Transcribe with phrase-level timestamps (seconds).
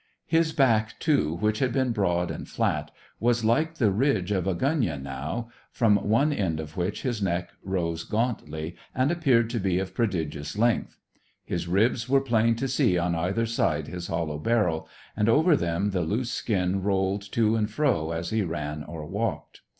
[0.25, 4.55] His back, too, which had been broad and flat, was like the ridge of a
[4.55, 9.77] gunyah now, from one end of which his neck rose gauntly, and appeared to be
[9.77, 10.97] of prodigious length.
[11.45, 15.91] His ribs were plain to see on either side his hollow barrel, and over them
[15.91, 19.61] the loose skin rolled to and fro as he ran or walked.